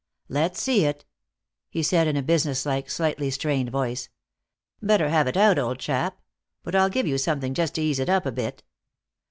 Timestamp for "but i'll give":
6.63-7.05